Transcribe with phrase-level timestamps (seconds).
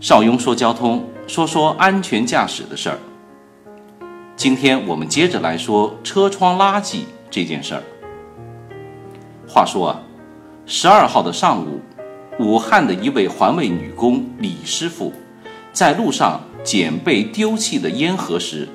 [0.00, 2.98] 邵雍说交通，说说安全驾驶的事儿。
[4.36, 7.82] 今天我们接着来说车窗垃圾这件事儿。
[9.48, 10.00] 话说啊，
[10.66, 11.80] 十二号的上午，
[12.38, 15.12] 武汉的一位环卫女工李师傅，
[15.72, 18.68] 在路上捡被丢弃的烟盒时，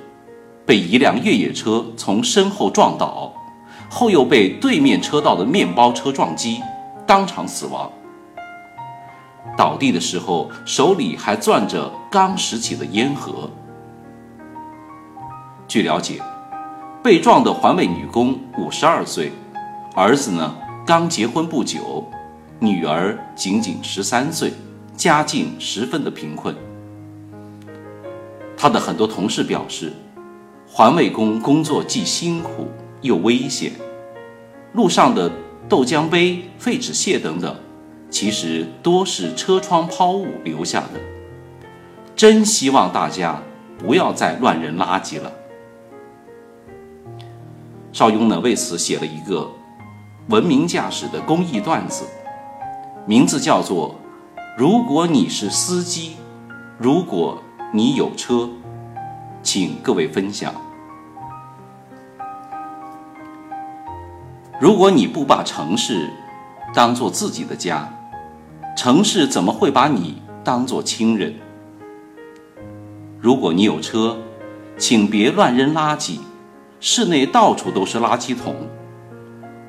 [0.66, 3.34] 被一辆越野车从身后撞倒，
[3.90, 6.62] 后又被对面车道的面包车撞击，
[7.08, 7.90] 当场死亡。
[9.58, 13.50] 倒地的时候，手里还攥着刚拾起的烟盒。
[15.68, 16.22] 据了解，
[17.04, 19.32] 被撞的环卫女工五十二岁，
[19.96, 22.10] 儿子呢刚结婚不久，
[22.60, 24.54] 女儿仅仅十三岁，
[24.96, 26.56] 家境十分的贫困。
[28.58, 29.92] 他的很多同事表示，
[30.68, 32.70] 环卫工工作既辛苦
[33.02, 33.74] 又危险，
[34.74, 35.30] 路上的
[35.68, 37.56] 豆浆杯、废纸屑等等。
[38.14, 41.00] 其实多是车窗抛物留下的，
[42.16, 43.42] 真希望大家
[43.80, 45.32] 不要再乱扔垃圾了。
[47.92, 49.50] 邵雍呢为此写了一个
[50.28, 52.06] 文明驾驶的公益段子，
[53.08, 53.96] 名字叫做
[54.56, 56.16] “如果你是司机，
[56.78, 57.42] 如果
[57.74, 58.48] 你有车，
[59.42, 60.54] 请各位分享。
[64.62, 66.12] 如果你不把城市
[66.76, 67.92] 当做自己的家。”
[68.76, 71.36] 城市怎么会把你当做亲人？
[73.20, 74.18] 如果你有车，
[74.78, 76.18] 请别乱扔垃圾，
[76.80, 78.56] 室内到处都是垃圾桶。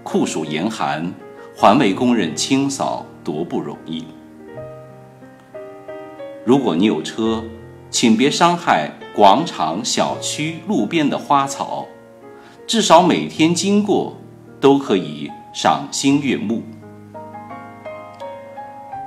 [0.03, 1.13] 酷暑严寒，
[1.55, 4.05] 环卫工人清扫多不容易。
[6.45, 7.45] 如果你有车，
[7.91, 11.87] 请别伤害广场、小区、路边的花草，
[12.67, 14.17] 至少每天经过
[14.61, 16.63] 都可以赏心悦目。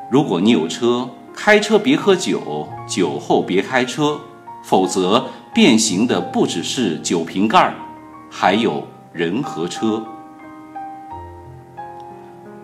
[0.10, 4.18] 如果你有车，开车别喝酒，酒后别开车，
[4.64, 7.76] 否则变形的不只是酒瓶盖，
[8.32, 10.02] 还有人和车。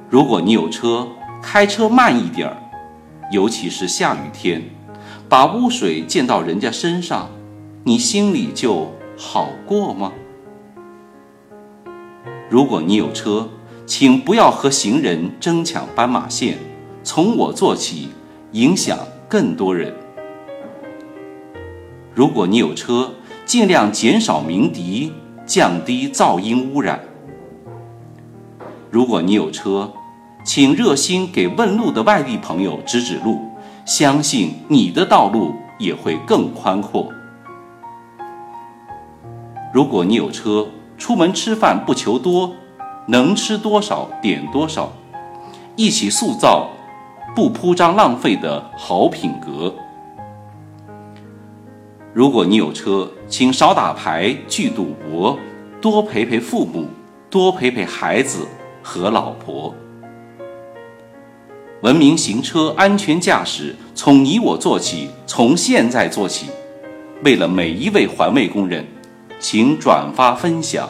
[0.10, 1.06] 如果你有车，
[1.42, 2.56] 开车慢一点儿，
[3.30, 4.64] 尤其是下雨天，
[5.28, 7.28] 把污水溅到人家身上，
[7.84, 10.14] 你心里就好过吗？
[12.50, 13.50] 如果你有车，
[13.86, 16.58] 请不要和行人争抢斑马线。
[17.04, 18.10] 从我做起，
[18.54, 18.98] 影响
[19.28, 19.94] 更多人。
[22.16, 23.12] 如果你有车，
[23.46, 25.12] 尽量减少鸣笛，
[25.46, 27.04] 降低噪音污染。
[28.90, 29.92] 如果你有车，
[30.46, 33.40] 请热心给问路的外地朋友指指路，
[33.86, 37.12] 相信你的道路也会更宽阔。
[39.74, 42.54] 如果你有车，出门吃饭不求多，
[43.08, 44.94] 能吃多少点多少，
[45.76, 46.70] 一起塑造。
[47.36, 49.74] 不铺张浪费的好品格。
[52.14, 55.38] 如果你有车，请少打牌、拒赌博，
[55.82, 56.86] 多陪陪父母，
[57.32, 58.46] 多陪陪孩子
[58.84, 59.74] 和老婆。
[61.82, 66.52] 文明行车，安全驾驶，从你我做起，从现在做起。
[67.24, 68.86] 为了每一位环卫工人，
[69.40, 70.88] 请转发分享。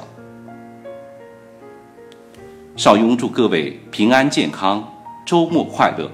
[2.75, 4.83] 邵雍祝各位平安健康，
[5.25, 6.11] 周末快乐。